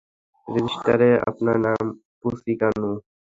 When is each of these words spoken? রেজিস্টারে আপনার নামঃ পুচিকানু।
রেজিস্টারে 0.47 1.09
আপনার 1.29 1.55
নামঃ 1.65 1.89
পুচিকানু। 2.21 2.91